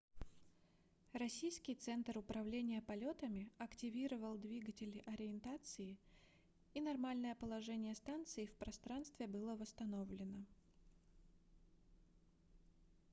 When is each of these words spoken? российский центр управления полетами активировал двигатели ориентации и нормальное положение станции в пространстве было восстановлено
российский 1.13 1.75
центр 1.75 2.17
управления 2.17 2.81
полетами 2.81 3.51
активировал 3.59 4.33
двигатели 4.35 5.03
ориентации 5.05 5.95
и 6.73 6.81
нормальное 6.81 7.35
положение 7.35 7.93
станции 7.93 8.47
в 8.47 8.53
пространстве 8.55 9.27
было 9.27 9.55
восстановлено 9.55 10.43